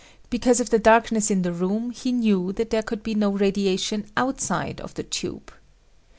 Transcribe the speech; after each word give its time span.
Because 0.31 0.59
of 0.59 0.71
the 0.71 0.79
darkness 0.79 1.29
in 1.29 1.43
the 1.43 1.53
room 1.53 1.91
he 1.91 2.11
knew 2.11 2.51
that 2.53 2.71
there 2.71 2.81
could 2.81 3.03
be 3.03 3.13
no 3.13 3.29
radiation 3.29 4.09
outside 4.17 4.81
of 4.81 4.95
the 4.95 5.03
tube. 5.03 5.53